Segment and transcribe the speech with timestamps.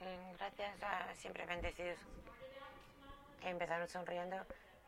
[0.00, 1.98] Eh, Gracias a siempre bendecidos.
[3.42, 4.36] Empezaron sonriendo.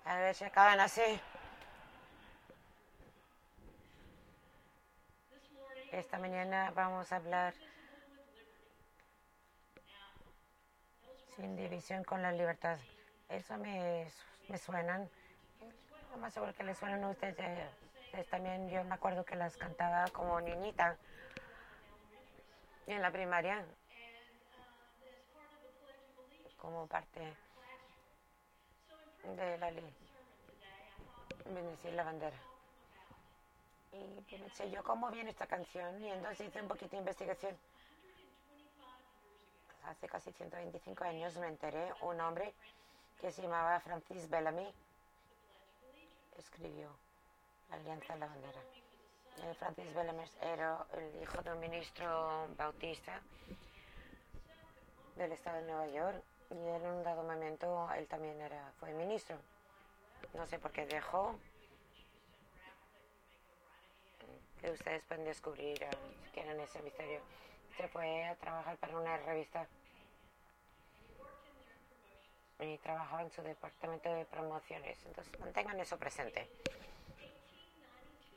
[0.05, 1.21] A ver si acaban así.
[5.93, 7.55] Esta mañana vamos a hablar
[11.37, 12.79] sin división con la libertad.
[13.29, 14.07] Eso me,
[14.49, 15.09] me suenan.
[16.11, 17.69] Lo más seguro que les suenan a ustedes.
[18.31, 20.97] También yo me acuerdo que las cantaba como niñita
[22.87, 23.65] en la primaria
[26.59, 27.21] como parte
[29.37, 29.95] de la ley.
[31.47, 32.37] Bendecir la bandera.
[33.93, 36.03] Y pensé yo, ¿cómo viene esta canción?
[36.03, 37.57] Y entonces hice un poquito de investigación.
[39.85, 42.55] Hace casi 125 años me enteré, un hombre
[43.21, 44.73] que se llamaba Francis Bellamy
[46.39, 46.89] escribió
[47.73, 48.61] Alianza la Bandera.
[49.39, 49.87] Eh, Francis
[50.43, 53.21] era el hijo de un ministro bautista
[55.17, 59.37] del estado de Nueva York y en un dado momento él también era, fue ministro.
[60.35, 61.39] No sé por qué dejó.
[64.63, 65.91] Ustedes pueden descubrir eh,
[66.25, 67.21] si quieren ese misterio.
[67.77, 69.67] Se fue a trabajar para una revista
[72.61, 74.99] y trabajaba en su departamento de promociones.
[75.07, 76.49] Entonces mantengan eso presente.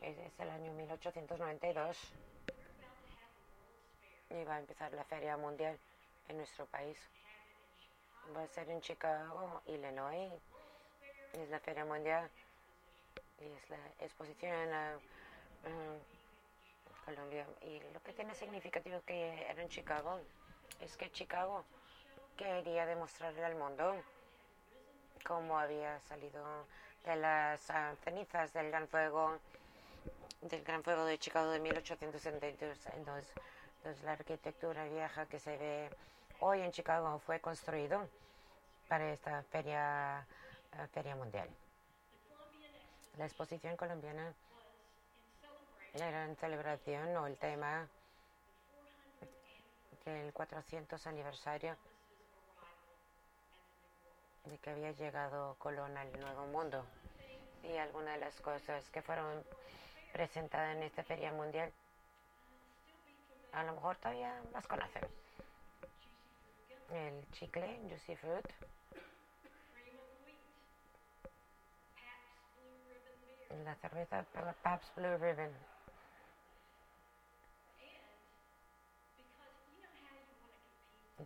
[0.02, 1.98] Es, el año 1892
[4.30, 5.78] y va a empezar la Feria Mundial
[6.28, 6.98] en nuestro país.
[8.36, 10.32] Va a ser en Chicago, Illinois.
[11.34, 12.30] Es la Feria Mundial
[13.40, 16.02] y es la exposición en
[17.06, 17.46] Colombia.
[17.62, 20.20] Y lo que tiene significativo que era en Chicago
[20.82, 21.64] es que Chicago
[22.38, 23.96] quería demostrarle al mundo
[25.26, 26.44] cómo había salido
[27.06, 27.72] de las
[28.04, 29.40] cenizas del gran fuego
[30.42, 32.86] del gran fuego de Chicago de 1872.
[32.96, 33.34] Entonces,
[33.78, 35.90] entonces la arquitectura vieja que se ve
[36.40, 38.08] hoy en Chicago fue construido
[38.88, 41.50] para esta feria ah, feria mundial.
[43.18, 44.34] La exposición colombiana
[45.94, 47.88] era en celebración o el tema
[50.06, 51.76] del 400 aniversario
[54.46, 56.86] de que había llegado Colón al Nuevo Mundo
[57.64, 59.44] y algunas de las cosas que fueron
[60.16, 61.70] presentadas en esta feria mundial.
[63.52, 65.04] A lo mejor todavía las conocen
[66.94, 68.48] el chicle Juicy Fruit.
[73.66, 74.26] La cerveza
[74.64, 75.52] Pabst Blue Ribbon.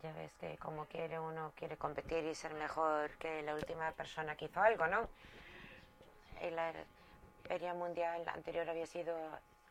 [0.02, 4.36] Ya ves que como quiere uno quiere competir y ser mejor que la última persona
[4.36, 5.08] que hizo algo, ¿no?
[6.42, 6.74] Y la
[7.48, 9.16] feria mundial anterior había sido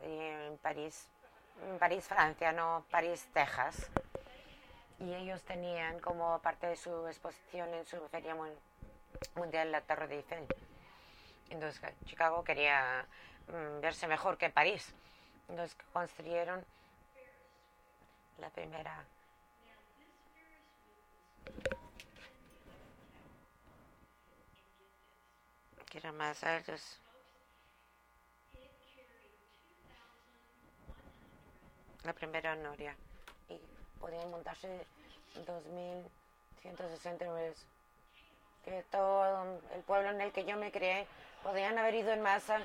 [0.01, 1.07] en París,
[1.79, 3.89] París, Francia, no París, Texas.
[5.01, 8.59] Y ellos tenían como parte de su exposición en su feria mun-
[9.37, 10.47] mundial la Torre Eiffel.
[11.51, 13.07] Entonces Chicago quería
[13.47, 14.93] mm, verse mejor que París.
[15.49, 16.65] Entonces construyeron
[18.39, 19.05] la primera
[25.91, 27.01] que más altos.
[32.05, 32.97] La primera noria.
[33.49, 33.61] Y
[34.01, 34.69] podían montarse
[35.47, 37.67] 2.160 nuevos.
[38.65, 41.07] Que todo el pueblo en el que yo me crié
[41.43, 42.61] podían haber ido en masa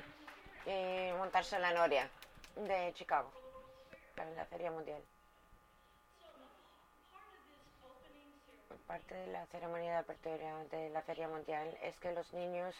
[0.66, 2.08] y montarse la noria
[2.56, 3.30] de Chicago
[4.14, 5.02] para la Feria Mundial.
[8.86, 12.74] Parte de la ceremonia de apertura de la Feria Mundial es que los niños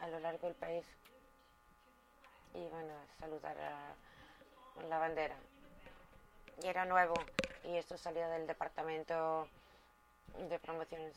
[0.00, 0.84] a lo largo del país
[2.54, 3.94] iban a saludar a
[4.88, 5.36] la bandera.
[6.62, 7.14] Y era nuevo
[7.64, 9.48] y esto salió del departamento
[10.48, 11.14] de promociones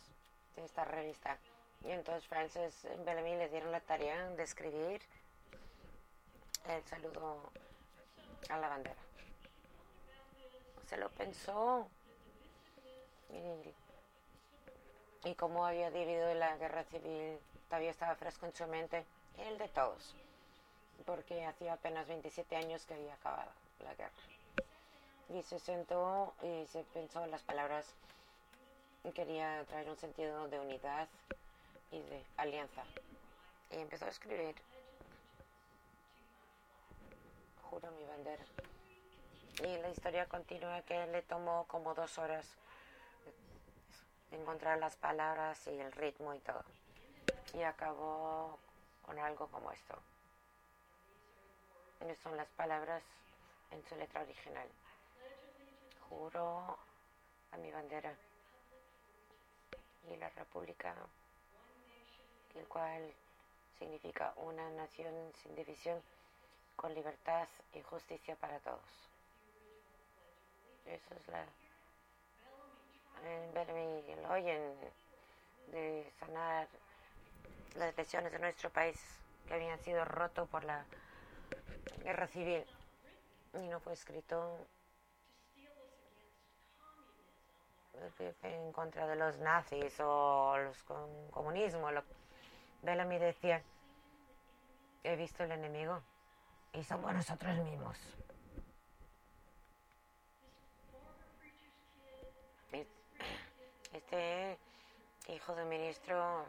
[0.55, 1.37] de esta revista.
[1.83, 5.01] Y entonces Francis Bellamy le dieron la tarea de escribir
[6.67, 7.51] el saludo
[8.49, 8.95] a la bandera.
[10.87, 11.87] Se lo pensó
[13.29, 17.39] y, y como había vivido la guerra civil,
[17.69, 19.05] todavía estaba fresco en su mente,
[19.37, 20.15] el de todos,
[21.05, 23.51] porque hacía apenas 27 años que había acabado
[23.83, 24.11] la guerra.
[25.29, 27.85] Y se sentó y se pensó en las palabras
[29.11, 31.07] quería traer un sentido de unidad
[31.91, 32.83] y de alianza.
[33.71, 34.55] Y empezó a escribir,
[37.69, 38.43] juro mi bandera.
[39.63, 42.45] Y la historia continúa que le tomó como dos horas
[44.31, 46.63] encontrar las palabras y el ritmo y todo.
[47.53, 48.59] Y acabó
[49.05, 49.97] con algo como esto.
[52.21, 53.03] Son las palabras
[53.71, 54.67] en su letra original.
[56.09, 56.77] Juro
[57.51, 58.13] a mi bandera
[60.11, 60.95] y la república,
[62.55, 63.11] el cual
[63.79, 66.01] significa una nación sin división,
[66.75, 69.09] con libertad y justicia para todos.
[70.85, 71.45] Eso es la
[73.25, 74.75] en Bellamy oyen
[75.71, 76.67] de sanar
[77.75, 78.99] las lesiones de nuestro país
[79.47, 80.85] que habían sido rotos por la
[82.03, 82.63] guerra civil
[83.53, 84.57] y no fue escrito
[88.43, 91.91] en contra de los nazis o los con comunismo.
[91.91, 92.03] Lo,
[92.81, 93.63] Bellamy decía,
[95.03, 96.01] he visto el enemigo
[96.73, 97.97] y somos nosotros mismos.
[103.93, 104.57] Este
[105.29, 106.45] hijo de ministro,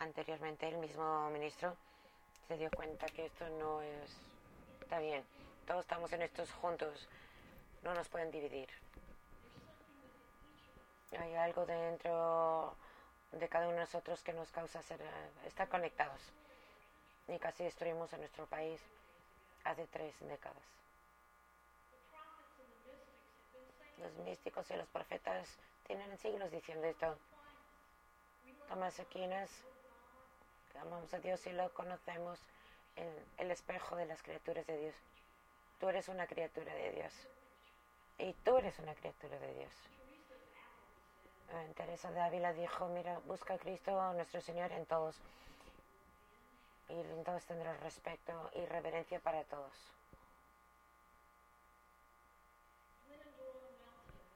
[0.00, 1.76] anteriormente el mismo ministro,
[2.48, 4.10] se dio cuenta que esto no es,
[4.90, 5.24] está bien,
[5.68, 7.06] todos estamos en estos juntos,
[7.84, 8.68] no nos pueden dividir.
[11.16, 12.74] Hay algo dentro
[13.30, 15.00] de cada uno de nosotros que nos causa ser,
[15.46, 16.20] estar conectados.
[17.28, 18.80] Y casi destruimos a nuestro país
[19.62, 20.58] hace tres décadas.
[23.98, 25.46] Los místicos y los profetas
[25.86, 27.16] tienen siglos diciendo esto.
[28.68, 29.50] Tomás Aquinas,
[30.80, 32.40] amamos a Dios y lo conocemos
[33.38, 34.94] el espejo de las criaturas de Dios.
[35.78, 37.12] Tú eres una criatura de Dios.
[38.18, 39.72] Y tú eres una criatura de Dios.
[41.74, 45.16] Teresa de Ávila dijo, mira, busca a Cristo nuestro Señor en todos.
[46.90, 49.72] Y entonces tendrás respeto y reverencia para todos.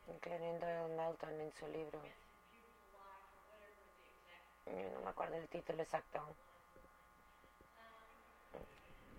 [0.09, 0.67] Incluyendo
[0.97, 2.01] Melton en su libro.
[4.95, 6.21] no me acuerdo el título exacto.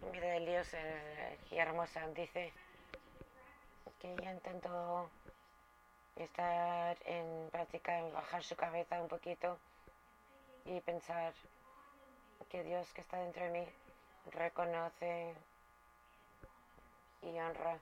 [0.02, 2.54] Vida de Dios eh, y hermosa dice
[4.00, 5.10] que ella intentó
[6.16, 9.58] estar en práctica, bajar su cabeza un poquito
[10.66, 11.34] y pensar
[12.50, 13.68] que Dios que está dentro de mí
[14.32, 15.36] reconoce
[17.22, 17.80] y honra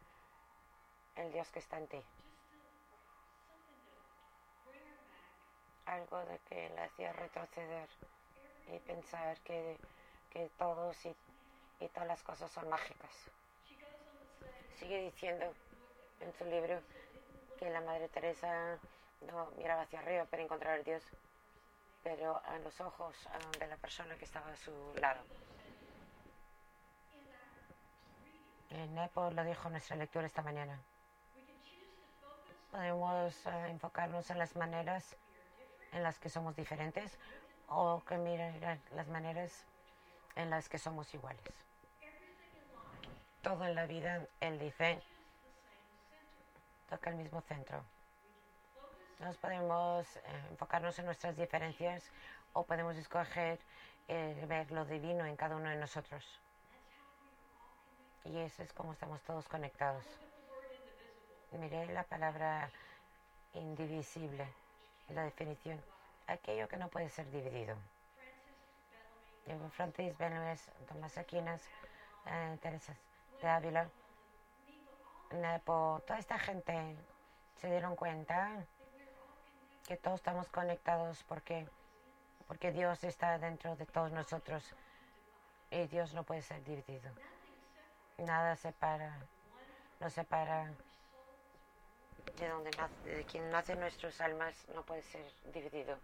[1.15, 2.01] el Dios que está en ti.
[5.85, 7.89] Algo de que le hacía retroceder
[8.67, 9.77] y pensar que,
[10.29, 11.15] que todos y,
[11.79, 13.11] y todas las cosas son mágicas.
[14.77, 15.53] Sigue diciendo
[16.19, 16.81] en su libro
[17.59, 18.77] que la Madre Teresa
[19.21, 21.03] no miraba hacia arriba para encontrar a Dios,
[22.03, 23.15] pero a los ojos
[23.59, 25.23] de la persona que estaba a su lado.
[28.89, 30.79] Nepo lo dijo en nuestra lectura esta mañana.
[32.71, 35.15] Podemos eh, enfocarnos en las maneras
[35.91, 37.19] en las que somos diferentes
[37.67, 38.59] o que miren
[38.95, 39.65] las maneras
[40.35, 41.53] en las que somos iguales.
[43.41, 45.01] Todo en la vida, él dice,
[46.89, 47.83] toca el mismo centro.
[49.19, 50.21] Nos podemos eh,
[50.51, 52.03] enfocarnos en nuestras diferencias
[52.53, 53.59] o podemos escoger
[54.07, 56.23] eh, ver lo divino en cada uno de nosotros.
[58.25, 60.05] Y eso es como estamos todos conectados.
[61.51, 62.69] Miré la palabra
[63.53, 64.47] indivisible,
[65.09, 65.79] la definición,
[66.27, 67.75] aquello que no puede ser dividido.
[69.71, 71.61] Francis Benoist, Tomás Aquinas,
[72.25, 72.95] eh, Teresa
[73.41, 73.89] de Ávila,
[75.31, 76.95] Nepo, toda esta gente
[77.57, 78.65] se dieron cuenta
[79.87, 81.67] que todos estamos conectados porque,
[82.47, 84.63] porque Dios está dentro de todos nosotros
[85.71, 87.11] y Dios no puede ser dividido.
[88.17, 89.17] Nada separa,
[89.99, 90.71] no separa
[92.37, 95.97] de donde nace, de quien nace nuestras almas, no puede ser dividido.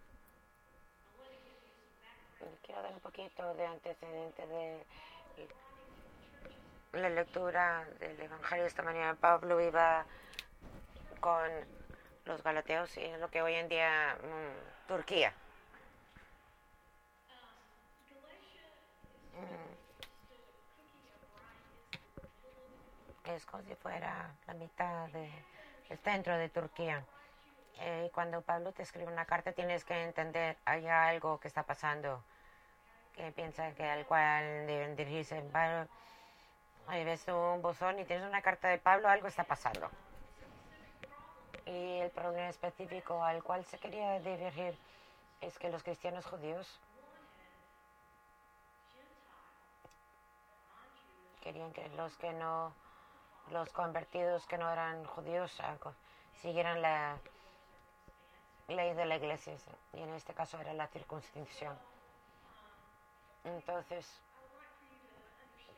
[2.66, 4.86] Quiero dar un poquito de antecedente de
[6.94, 9.16] la lectura del Evangelio de esta mañana.
[9.16, 10.06] Pablo iba
[11.20, 11.50] con
[12.26, 15.34] los galateos y es lo que hoy en día mm, Turquía.
[19.36, 19.70] Mm.
[23.32, 27.04] Es como si fuera la mitad del centro de Turquía.
[27.82, 32.22] Eh, cuando Pablo te escribe una carta tienes que entender, hay algo que está pasando,
[33.16, 35.44] que piensa que al cual deben dirigirse.
[36.88, 39.90] Ahí ves un buzón y tienes una carta de Pablo, algo está pasando
[41.70, 44.76] y el problema específico al cual se quería dirigir
[45.42, 46.80] es que los cristianos judíos
[51.42, 52.74] querían que los que no,
[53.52, 55.56] los convertidos que no eran judíos
[56.42, 57.18] siguieran la
[58.68, 59.54] ley de la iglesia
[59.94, 61.78] y en este caso era la circuncisión.
[63.56, 64.06] Entonces,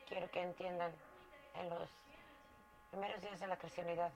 [0.07, 0.93] quiero que entiendan
[1.55, 1.89] en los
[2.89, 4.11] primeros días de la cristianidad.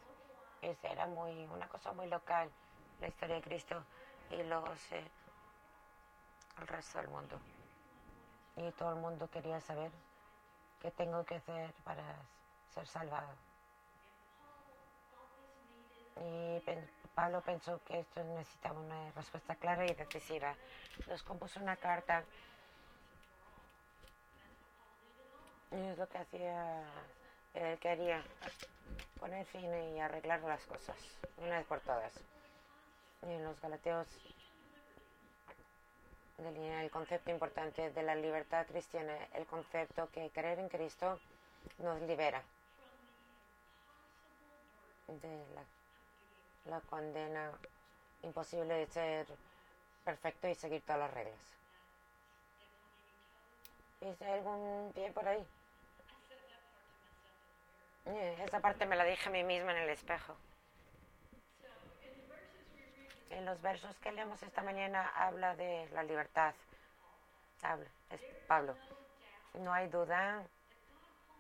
[0.61, 2.49] Esa era muy, una cosa muy local,
[2.99, 3.83] la historia de Cristo,
[4.29, 7.39] y luego se, el resto del mundo.
[8.57, 9.91] Y todo el mundo quería saber
[10.81, 12.03] qué tengo que hacer para
[12.73, 13.33] ser salvado.
[16.17, 16.61] Y
[17.13, 20.55] Pablo pensó que esto necesitaba una respuesta clara y decisiva.
[21.07, 22.23] Nos compuso una carta.
[25.71, 26.83] Y es lo que hacía,
[27.53, 28.23] él quería
[29.19, 30.97] poner fin y arreglar las cosas,
[31.37, 32.13] una vez por todas.
[33.23, 34.07] Y en los Galateos
[36.37, 41.19] delinea el concepto importante de la libertad cristiana, el concepto que creer en Cristo
[41.79, 42.43] nos libera
[45.07, 47.51] de la, la condena
[48.23, 49.27] imposible de ser
[50.03, 51.55] perfecto y seguir todas las reglas.
[54.05, 55.43] ¿Hice algún pie por ahí?
[58.43, 60.35] Esa parte me la dije a mí misma en el espejo.
[63.31, 66.53] En los versos que leemos esta mañana habla de la libertad.
[67.63, 68.77] Habla, es Pablo.
[69.55, 70.43] No hay duda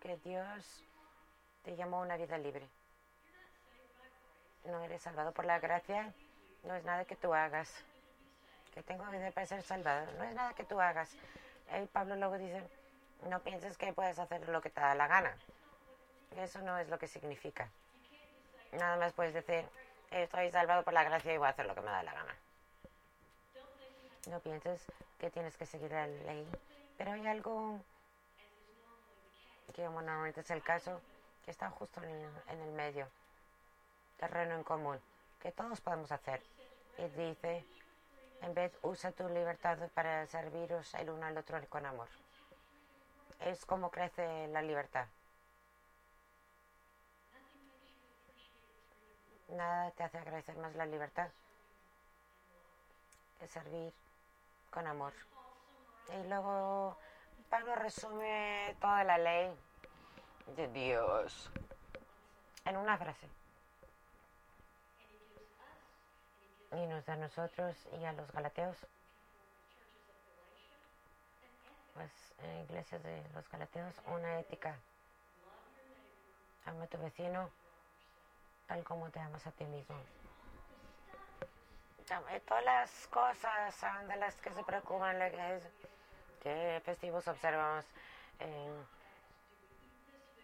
[0.01, 0.83] que Dios
[1.63, 2.67] te llamó a una vida libre.
[4.63, 6.11] No eres salvado por la gracia,
[6.63, 7.71] no es nada que tú hagas.
[8.73, 11.15] Que tengo que ser salvado, no es nada que tú hagas.
[11.73, 12.63] Y Pablo luego dice,
[13.29, 15.35] no pienses que puedes hacer lo que te da la gana.
[16.37, 17.69] Eso no es lo que significa.
[18.73, 19.65] Nada más puedes decir,
[20.11, 22.35] estoy salvado por la gracia y voy a hacer lo que me da la gana.
[24.29, 24.85] No pienses
[25.19, 26.47] que tienes que seguir la ley,
[26.97, 27.79] pero hay algo
[29.73, 31.01] que normalmente es el caso,
[31.43, 33.07] que está justo en el, medio,
[34.17, 34.99] terreno en común,
[35.41, 36.41] que todos podemos hacer.
[36.97, 37.65] Y dice,
[38.41, 42.07] en vez, usa tu libertad para serviros el uno al otro con amor.
[43.39, 45.07] Es como crece la libertad.
[49.49, 51.29] Nada te hace agradecer más la libertad
[53.39, 53.93] que servir
[54.71, 55.13] con amor.
[56.13, 56.97] Y luego
[57.49, 59.51] Pablo resume toda la ley
[60.55, 61.51] de Dios
[62.65, 63.27] en una frase.
[66.75, 68.77] Y nos da a nosotros y a los galateos,
[71.93, 72.11] pues
[72.63, 74.75] iglesias de los galateos, una ética.
[76.65, 77.49] Ama a tu vecino
[78.67, 79.95] tal como te amas a ti mismo.
[82.47, 85.17] Todas las cosas de las que se preocupan
[86.41, 87.85] qué festivos observamos,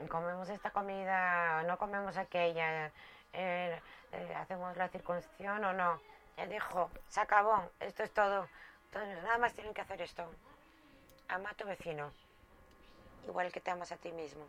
[0.09, 2.87] comemos esta comida, no comemos aquella,
[3.33, 3.79] eh,
[4.11, 6.10] eh, hacemos la circuncisión o no.
[6.37, 8.47] Él dijo, se acabó, esto es todo.
[8.85, 10.29] Entonces, nada más tienen que hacer esto.
[11.29, 12.11] Ama a tu vecino,
[13.25, 14.45] igual que te amas a ti mismo.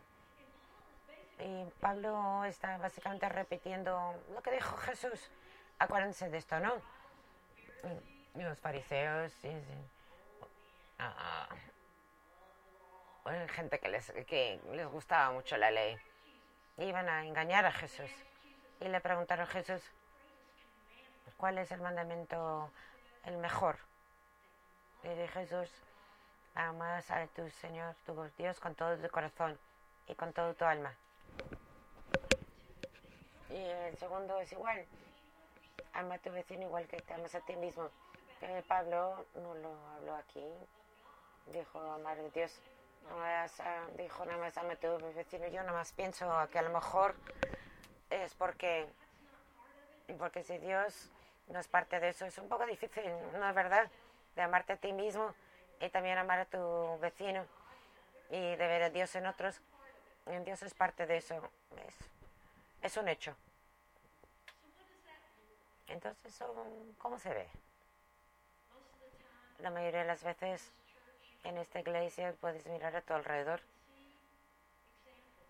[1.39, 5.29] Y Pablo está básicamente repitiendo lo que dijo Jesús.
[5.79, 6.73] Acuérdense de esto, ¿no?
[8.35, 9.51] los fariseos, y,
[10.99, 11.47] ah,
[13.49, 15.97] gente que les, que les gustaba mucho la ley,
[16.77, 18.09] iban a engañar a Jesús.
[18.79, 19.81] Y le preguntaron a Jesús,
[21.37, 22.69] ¿cuál es el mandamiento
[23.25, 23.77] el mejor?
[25.03, 25.69] Y dijo Jesús,
[26.55, 29.57] amas a tu Señor, tu Dios, con todo tu corazón
[30.07, 30.93] y con todo tu alma.
[33.49, 34.85] Y el segundo es igual.
[35.93, 37.89] Ama a tu vecino igual que te amas a ti mismo.
[38.67, 40.43] Pablo no lo habló aquí.
[41.47, 42.59] Dijo amar a Dios.
[43.97, 45.47] dijo nada más ama a tu vecino.
[45.47, 47.15] Yo nada más pienso que a lo mejor
[48.09, 48.87] es porque,
[50.17, 51.09] porque si Dios
[51.47, 53.03] no es parte de eso, es un poco difícil,
[53.33, 53.89] ¿no es verdad?
[54.35, 55.33] De amarte a ti mismo
[55.79, 57.45] y también amar a tu vecino
[58.29, 59.61] y de ver a Dios en otros.
[60.45, 61.35] Dios es parte de eso.
[61.85, 61.95] Es,
[62.81, 63.35] es un hecho.
[65.87, 66.39] Entonces,
[66.97, 67.47] ¿cómo se ve?
[69.59, 70.71] La mayoría de las veces
[71.43, 73.61] en esta iglesia puedes mirar a tu alrededor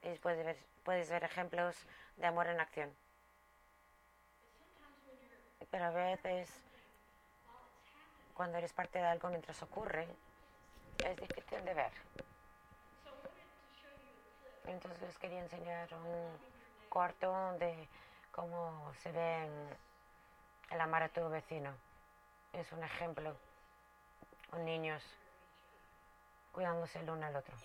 [0.03, 1.75] y puedes ver, puedes ver ejemplos
[2.17, 2.93] de amor en acción.
[5.74, 6.48] Pero a veces,
[8.36, 10.08] cuando eres parte de algo mientras ocurre,
[11.03, 11.92] es difícil de ver.
[14.68, 16.38] Entonces les quería enseñar un
[16.89, 17.89] cuarto de
[18.32, 19.50] cómo se ve
[20.70, 21.72] el amar a tu vecino.
[22.53, 23.36] Es un ejemplo
[24.51, 25.01] con niños
[26.51, 27.56] cuidándose el uno al otro.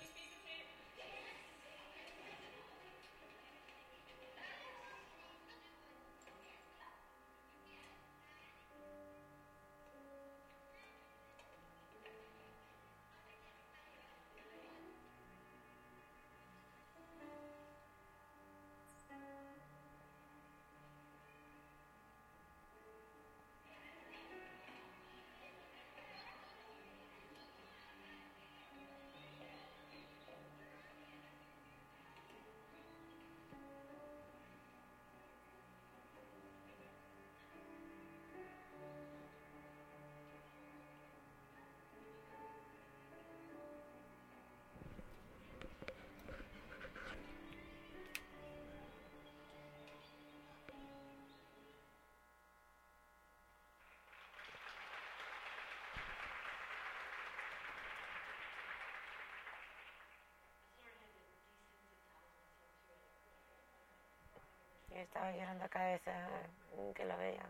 [65.02, 67.47] Estaba llorando cada vez eh, que la veía.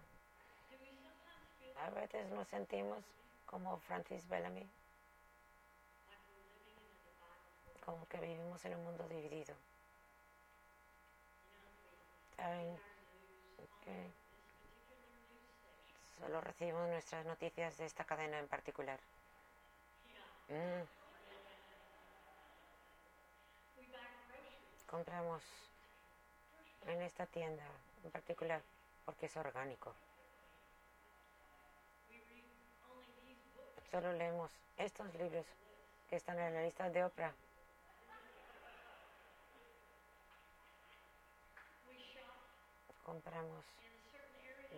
[1.85, 3.05] A veces nos sentimos
[3.47, 4.69] como Francis Bellamy,
[7.85, 9.55] como que vivimos en un mundo dividido.
[16.21, 18.99] Solo recibimos nuestras noticias de esta cadena en particular.
[20.49, 20.83] Mm.
[24.87, 25.43] Compramos
[26.87, 27.65] en esta tienda
[28.05, 28.63] en particular
[29.05, 29.95] porque es orgánico.
[33.91, 35.47] Solo leemos estos libros
[36.09, 37.33] que están en la lista de Oprah.
[43.05, 43.65] Compramos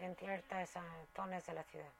[0.00, 0.70] en ciertas
[1.14, 1.92] zonas de la ciudad.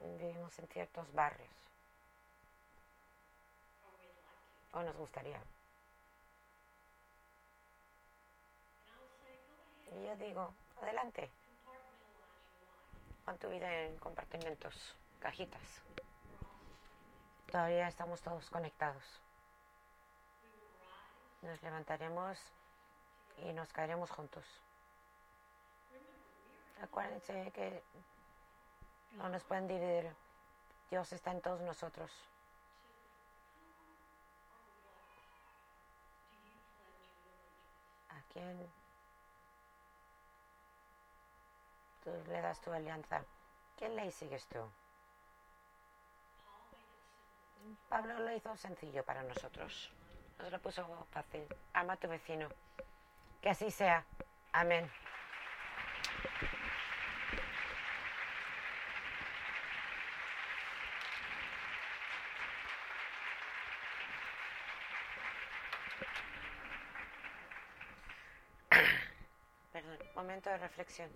[0.00, 1.50] Vivimos en ciertos barrios.
[4.72, 5.40] O nos gustaría.
[9.96, 11.30] Y yo digo, adelante.
[13.24, 15.82] Con tu vida en compartimentos, cajitas.
[17.50, 19.04] Todavía estamos todos conectados.
[21.42, 22.38] Nos levantaremos
[23.38, 24.44] y nos caeremos juntos.
[26.82, 27.82] Acuérdense que
[29.12, 30.10] no nos pueden dividir.
[30.90, 32.10] Dios está en todos nosotros.
[38.08, 38.68] ¿A quién
[42.02, 43.24] tú le das tu alianza?
[43.76, 44.58] ¿Qué ley sigues tú?
[47.88, 49.92] Pablo lo hizo sencillo para nosotros.
[50.38, 51.46] Nos lo puso fácil.
[51.74, 52.48] Ama a tu vecino.
[53.40, 54.04] Que así sea.
[54.52, 54.90] Amén.
[69.72, 71.10] Perdón, momento de reflexión.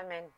[0.00, 0.32] Amén.